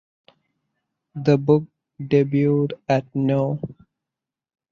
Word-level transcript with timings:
The 1.13 1.37
book 1.37 1.65
debuted 2.03 2.71
at 2.89 3.05
no. 3.15 3.59